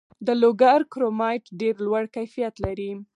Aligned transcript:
د 0.25 0.27
لوګر 0.41 0.79
کرومایټ 0.91 1.43
ډیر 1.59 1.75
لوړ 1.85 2.03
کیفیت 2.15 2.53
لري. 2.65 2.91